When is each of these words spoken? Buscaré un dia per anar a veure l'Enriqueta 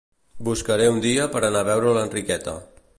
Buscaré 0.47 0.87
un 0.93 0.97
dia 1.05 1.29
per 1.37 1.45
anar 1.51 1.63
a 1.65 1.69
veure 1.71 1.95
l'Enriqueta 1.99 2.61